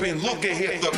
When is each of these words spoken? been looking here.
been 0.00 0.18
looking 0.22 0.56
here. 0.56 0.89